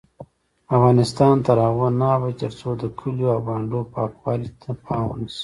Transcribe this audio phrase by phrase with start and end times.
[0.77, 5.39] افغانستان تر هغو نه ابادیږي، ترڅو د کلیو او بانډو پاکوالي ته پام ونشي.